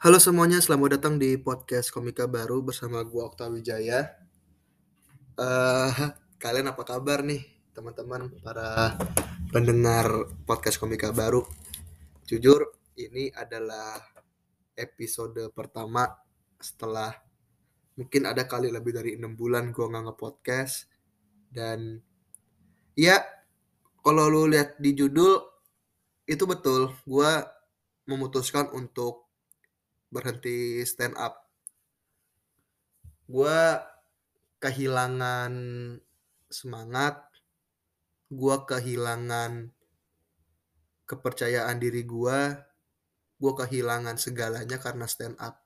[0.00, 4.08] Halo semuanya, selamat datang di podcast Komika Baru bersama gua Okta Wijaya.
[5.36, 5.92] Eh,
[6.40, 7.44] kalian apa kabar nih,
[7.76, 8.96] teman-teman para
[9.52, 10.08] pendengar
[10.48, 11.44] podcast Komika Baru?
[12.24, 14.00] Jujur, ini adalah
[14.72, 16.08] episode pertama
[16.56, 17.12] setelah
[17.92, 20.88] mungkin ada kali lebih dari enam bulan gua nggak nge-podcast
[21.52, 22.00] dan
[22.96, 23.20] ya
[24.00, 25.44] kalau lu lihat di judul
[26.24, 27.44] itu betul, gua
[28.08, 29.28] memutuskan untuk
[30.10, 31.46] berhenti stand up.
[33.30, 33.86] Gua
[34.58, 35.54] kehilangan
[36.50, 37.22] semangat,
[38.28, 39.70] gua kehilangan
[41.06, 42.66] kepercayaan diri gua,
[43.38, 45.62] gua kehilangan segalanya karena stand up.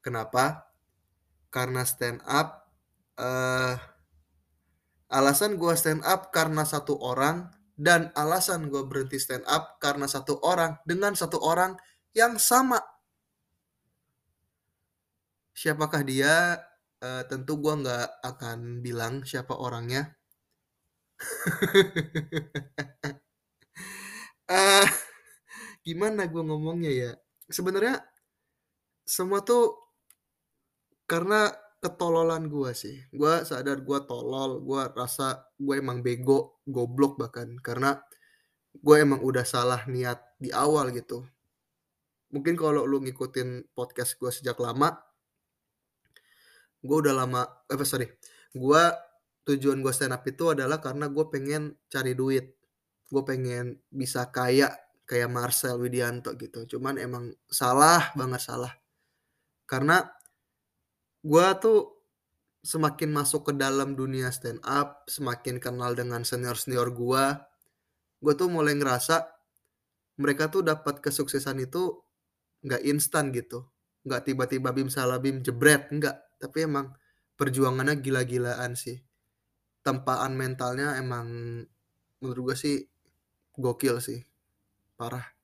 [0.00, 0.72] Kenapa?
[1.52, 2.68] Karena stand up
[3.18, 3.76] eh
[5.08, 10.40] alasan gua stand up karena satu orang dan alasan gua berhenti stand up karena satu
[10.44, 11.76] orang dengan satu orang
[12.16, 12.80] yang sama.
[15.58, 16.54] Siapakah dia?
[17.02, 20.14] Eh, tentu gua nggak akan bilang siapa orangnya.
[24.48, 24.88] Eh,
[25.84, 27.12] gimana gua ngomongnya ya?
[27.52, 28.00] Sebenarnya
[29.04, 29.76] semua tuh
[31.04, 31.52] karena
[31.84, 32.96] ketololan gua sih.
[33.12, 38.00] Gua sadar gua tolol, gua rasa gue emang bego, goblok bahkan karena
[38.72, 41.28] gue emang udah salah niat di awal gitu.
[42.32, 44.96] Mungkin kalau lu ngikutin podcast gua sejak lama,
[46.88, 48.08] gue udah lama, eh sorry,
[48.56, 48.82] gue
[49.44, 52.56] tujuan gue stand up itu adalah karena gue pengen cari duit,
[53.12, 54.72] gue pengen bisa kaya
[55.04, 56.64] kayak Marcel Widianto gitu.
[56.76, 58.72] Cuman emang salah banget salah,
[59.68, 60.08] karena
[61.24, 61.80] gue tuh
[62.64, 67.24] semakin masuk ke dalam dunia stand up, semakin kenal dengan senior senior gue,
[68.20, 69.28] gue tuh mulai ngerasa
[70.20, 71.94] mereka tuh dapat kesuksesan itu
[72.66, 73.64] nggak instan gitu,
[74.04, 76.27] nggak tiba-tiba bim salah bim jebret, nggak.
[76.38, 76.94] Tapi emang
[77.38, 78.98] perjuangannya gila-gilaan sih.
[79.82, 81.26] Tempaan mentalnya emang
[82.18, 82.76] menurut gue sih
[83.58, 84.22] gokil sih,
[84.98, 85.38] parah.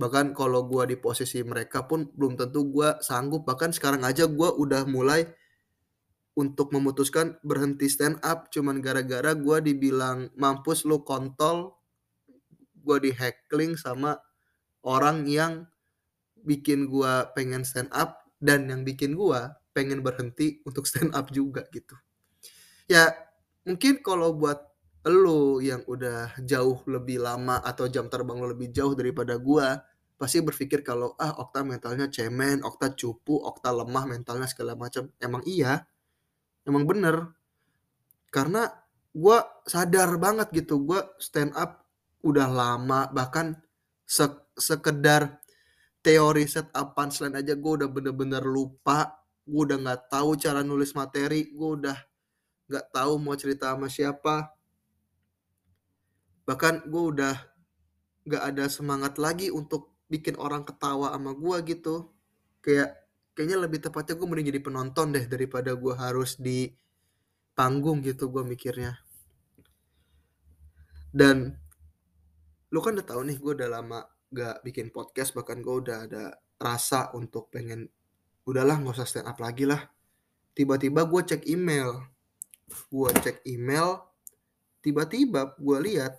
[0.00, 3.44] Bahkan kalau gue di posisi mereka pun belum tentu gue sanggup.
[3.44, 5.28] Bahkan sekarang aja gue udah mulai
[6.40, 11.76] untuk memutuskan berhenti stand up cuman gara-gara gue dibilang mampus lu kontol,
[12.80, 14.16] gue di heckling sama
[14.80, 15.68] orang yang
[16.40, 19.40] bikin gue pengen stand up dan yang bikin gue
[19.80, 21.96] pengen berhenti untuk stand up juga gitu.
[22.84, 23.08] Ya
[23.64, 24.60] mungkin kalau buat
[25.08, 29.64] lo yang udah jauh lebih lama atau jam terbang lo lebih jauh daripada gue
[30.20, 35.08] pasti berpikir kalau ah Okta mentalnya cemen, Okta cupu, Okta lemah mentalnya segala macam.
[35.16, 35.88] Emang iya,
[36.68, 37.32] emang bener.
[38.28, 38.68] Karena
[39.16, 41.88] gue sadar banget gitu, gue stand up
[42.20, 43.56] udah lama bahkan
[44.04, 45.40] se sekedar
[46.04, 49.19] teori set up punchline aja gue udah bener-bener lupa
[49.50, 51.50] gue udah nggak tahu cara nulis materi.
[51.50, 51.98] Gue udah
[52.70, 54.54] nggak tahu mau cerita sama siapa.
[56.46, 57.34] Bahkan gue udah
[58.30, 62.14] nggak ada semangat lagi untuk bikin orang ketawa sama gue gitu.
[62.62, 62.94] Kayak
[63.34, 66.70] kayaknya lebih tepatnya gue mending jadi penonton deh daripada gue harus di
[67.58, 69.02] panggung gitu gue mikirnya.
[71.10, 71.50] Dan
[72.70, 73.98] lu kan udah tahu nih gue udah lama
[74.30, 75.34] gak bikin podcast.
[75.34, 76.24] Bahkan gue udah ada
[76.60, 77.90] rasa untuk pengen
[78.48, 79.80] udahlah nggak usah stand up lagi lah.
[80.54, 82.00] Tiba-tiba gue cek email.
[82.88, 84.10] Gue cek email
[84.80, 86.16] tiba-tiba gue lihat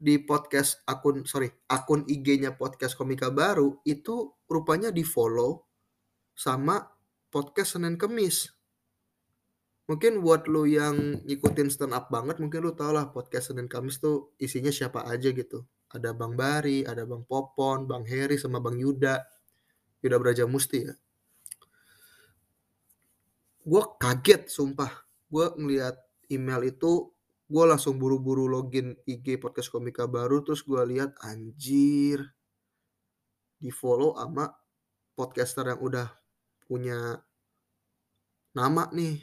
[0.00, 5.62] di podcast akun sorry akun IG-nya podcast komika baru itu rupanya di follow
[6.34, 6.82] sama
[7.30, 8.50] podcast Senin Kemis.
[9.86, 14.02] Mungkin buat lo yang ngikutin stand up banget mungkin lo tau lah podcast Senin Kamis
[14.02, 15.62] tuh isinya siapa aja gitu.
[15.90, 19.18] Ada Bang Bari, ada Bang Popon, Bang Heri sama Bang Yuda.
[20.00, 20.94] Yuda Braja Musti ya.
[23.60, 24.90] Gue kaget sumpah.
[25.30, 25.94] Gue ngeliat
[26.32, 27.12] email itu,
[27.46, 32.24] gue langsung buru-buru login IG podcast komika baru, terus gue lihat anjir
[33.60, 34.48] di follow sama
[35.12, 36.08] podcaster yang udah
[36.64, 37.20] punya
[38.56, 39.20] nama nih.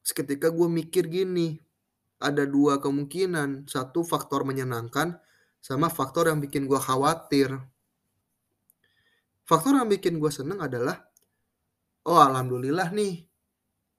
[0.00, 1.60] Seketika gue mikir gini,
[2.20, 3.68] ada dua kemungkinan.
[3.68, 5.20] Satu faktor menyenangkan,
[5.60, 7.52] sama faktor yang bikin gue khawatir.
[9.44, 10.96] Faktor yang bikin gue seneng adalah,
[12.08, 13.28] oh alhamdulillah nih,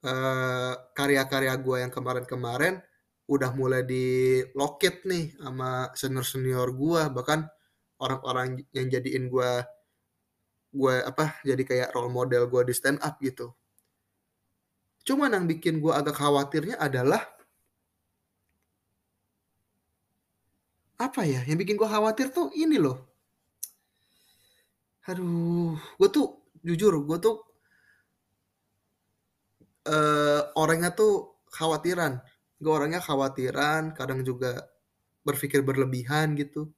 [0.06, 2.82] eh, karya-karya gue yang kemarin-kemarin
[3.30, 7.46] udah mulai di loket nih sama senior-senior gue, bahkan
[8.02, 9.52] orang-orang yang jadiin gue
[10.76, 13.56] gue apa jadi kayak role model gue di stand up gitu.
[15.06, 17.22] Cuman yang bikin gue agak khawatirnya adalah
[20.96, 23.15] apa ya yang bikin gue khawatir tuh ini loh
[25.06, 26.28] Aduh, gue tuh
[26.66, 27.36] jujur, gue tuh
[29.86, 32.18] eee, orangnya tuh khawatiran.
[32.58, 34.66] Gue orangnya khawatiran, kadang juga
[35.22, 36.74] berpikir berlebihan gitu.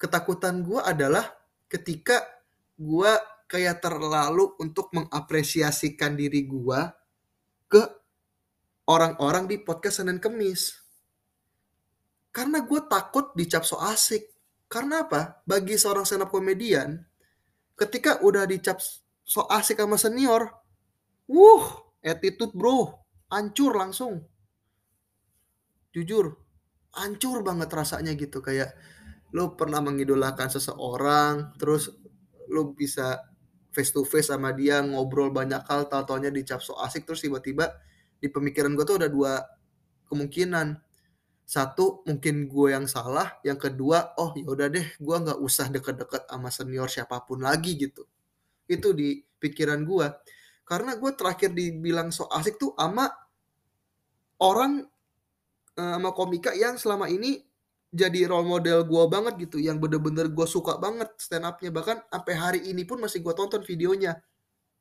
[0.00, 1.24] Ketakutan gue adalah
[1.68, 2.24] ketika
[2.76, 3.12] gue
[3.48, 6.80] kayak terlalu untuk mengapresiasikan diri gue
[7.68, 7.82] ke
[8.88, 10.72] orang-orang di podcast Senin Kemis.
[12.32, 14.32] Karena gue takut dicap so asik.
[14.68, 15.40] Karena apa?
[15.46, 16.98] Bagi seorang stand up comedian,
[17.76, 18.80] ketika udah dicap
[19.22, 20.48] so asik sama senior,
[21.28, 24.24] wuh, attitude bro, hancur langsung.
[25.92, 26.36] Jujur,
[26.96, 28.40] hancur banget rasanya gitu.
[28.40, 28.72] Kayak
[29.36, 31.92] lu pernah mengidolakan seseorang, terus
[32.48, 33.20] lu bisa
[33.74, 37.76] face to face sama dia, ngobrol banyak hal, tau-taunya dicap so asik, terus tiba-tiba
[38.16, 39.44] di pemikiran gue tuh ada dua
[40.08, 40.85] kemungkinan.
[41.46, 43.38] Satu, mungkin gue yang salah.
[43.46, 47.78] Yang kedua, oh ya udah deh, gue nggak usah deket-deket sama senior siapa pun lagi
[47.78, 48.02] gitu.
[48.66, 50.06] Itu di pikiran gue.
[50.66, 53.06] Karena gue terakhir dibilang so asik tuh sama
[54.42, 54.82] orang
[55.78, 57.38] eh, sama komika yang selama ini
[57.94, 61.70] jadi role model gue banget gitu, yang bener-bener gue suka banget stand up-nya.
[61.70, 64.18] Bahkan sampai hari ini pun masih gue tonton videonya.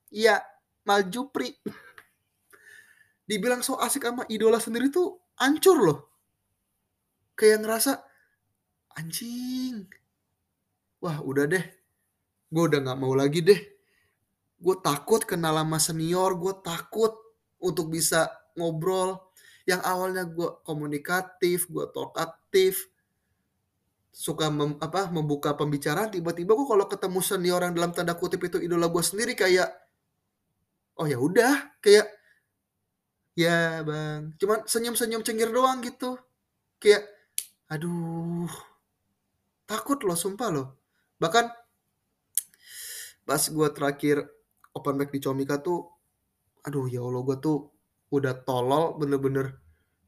[0.09, 0.41] Iya,
[0.89, 1.53] Mal Jupri.
[3.29, 6.14] Dibilang so asik sama idola sendiri tuh hancur loh.
[7.35, 7.91] Kayak ngerasa,
[8.95, 9.85] anjing.
[11.03, 11.65] Wah udah deh,
[12.49, 13.59] gue udah gak mau lagi deh.
[14.55, 17.11] Gue takut kenal sama senior, gue takut
[17.59, 19.19] untuk bisa ngobrol.
[19.67, 22.87] Yang awalnya gue komunikatif, gue talk aktif,
[24.15, 28.63] suka mem, apa membuka pembicaraan tiba-tiba gue kalau ketemu senior yang dalam tanda kutip itu
[28.63, 29.67] idola gue sendiri kayak
[30.95, 32.07] oh ya udah kayak
[33.35, 36.15] ya bang cuman senyum-senyum cengir doang gitu
[36.79, 37.03] kayak
[37.71, 38.51] aduh
[39.65, 40.67] takut loh sumpah loh.
[41.17, 41.45] Bahkan
[43.25, 44.21] pas gue terakhir
[44.77, 45.89] open mic di Comika tuh
[46.61, 47.57] aduh ya Allah gue tuh
[48.13, 49.57] udah tolol bener-bener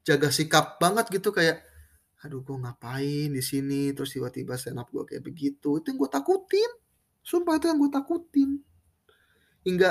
[0.06, 1.66] jaga sikap banget gitu kayak
[2.22, 3.94] aduh gue ngapain di sini?
[3.94, 5.78] Terus tiba-tiba stand up gue kayak begitu.
[5.78, 6.70] Itu yang gue takutin.
[7.22, 8.50] Sumpah itu yang gue takutin.
[9.66, 9.90] Hingga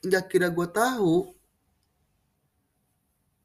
[0.00, 1.39] hingga kira gue tahu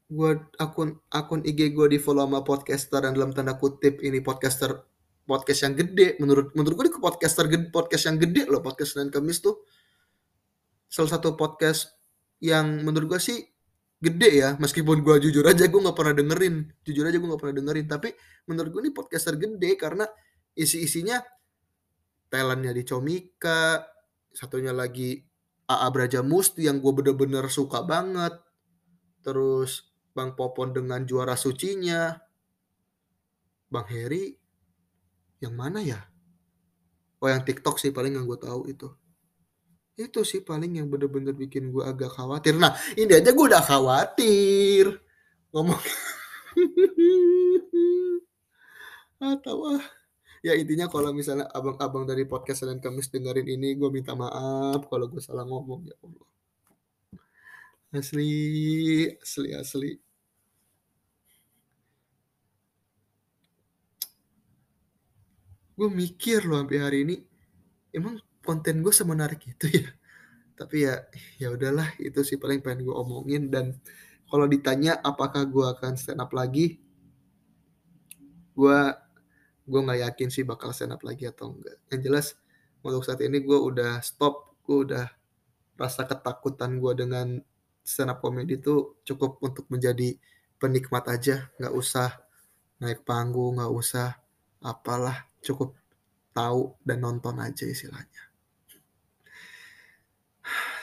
[0.06, 0.30] gue
[0.62, 4.86] akun akun IG gue di follow sama podcaster dan dalam tanda kutip ini podcaster
[5.26, 6.16] podcast yang gede.
[6.22, 9.66] Menurut menurut gue ini podcaster gede, podcast yang gede loh podcast dan kemis tuh.
[10.86, 11.90] Salah satu podcast
[12.38, 13.38] yang menurut gue sih
[13.98, 14.50] gede ya.
[14.62, 16.70] Meskipun gue jujur aja gue nggak pernah dengerin.
[16.86, 17.86] Jujur aja gue nggak pernah dengerin.
[17.90, 18.08] Tapi
[18.46, 20.06] menurut gue ini podcaster gede karena
[20.54, 21.18] isi isinya
[22.30, 23.82] talentnya di Comika
[24.30, 25.18] satunya lagi
[25.66, 28.38] AA Braja Musti yang gue bener-bener suka banget.
[29.26, 32.16] Terus Bang Popon dengan juara sucinya.
[33.68, 34.32] Bang Heri
[35.44, 36.00] yang mana ya?
[37.20, 38.88] Oh yang TikTok sih paling yang gue tahu itu.
[39.96, 42.56] Itu sih paling yang bener-bener bikin gue agak khawatir.
[42.56, 44.88] Nah ini aja gue udah khawatir.
[45.52, 45.80] Ngomong
[49.36, 49.84] atau ah.
[50.44, 55.10] Ya intinya kalau misalnya abang-abang dari podcast Senin Kamis dengerin ini gue minta maaf kalau
[55.12, 56.26] gue salah ngomong ya Allah.
[57.96, 58.30] Asli
[59.16, 60.05] asli asli
[65.76, 67.16] gue mikir loh sampai hari ini
[67.92, 69.88] emang konten gue semenarik itu ya?
[70.56, 70.94] Tapi ya
[71.36, 73.52] ya udahlah itu sih paling pengen gue omongin.
[73.52, 73.76] Dan
[74.26, 76.80] kalau ditanya apakah gue akan stand up lagi
[78.56, 78.78] gue
[79.68, 82.26] gue nggak yakin sih bakal stand up lagi atau enggak yang jelas
[82.80, 85.06] untuk saat ini gue udah stop gue udah
[85.76, 87.36] rasa ketakutan gue dengan
[87.84, 90.16] stand up comedy itu cukup untuk menjadi
[90.56, 91.52] penikmat aja.
[91.60, 92.08] Nggak usah
[92.80, 94.16] naik panggung nggak usah
[94.64, 95.78] apalah cukup
[96.34, 98.26] tahu dan nonton aja istilahnya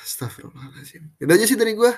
[0.03, 1.15] Astagfirullahaladzim.
[1.15, 1.91] Itu aja sih dari gue.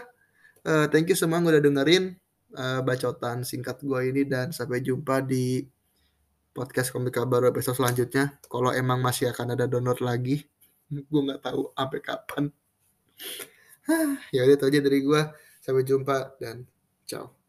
[0.65, 2.17] Uh, thank you semua udah dengerin
[2.57, 5.65] uh, bacotan singkat gue ini dan sampai jumpa di
[6.55, 8.37] podcast komika baru episode selanjutnya.
[8.45, 10.45] Kalau emang masih akan ada download lagi,
[11.11, 12.43] gue nggak tahu sampai kapan.
[14.35, 15.21] ya udah itu aja dari gue.
[15.65, 16.61] Sampai jumpa dan
[17.09, 17.44] ciao.